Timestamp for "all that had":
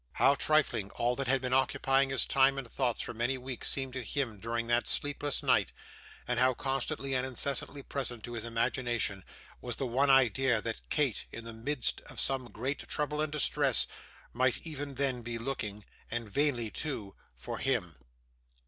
0.95-1.41